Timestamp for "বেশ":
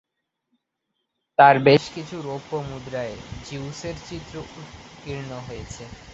1.67-1.83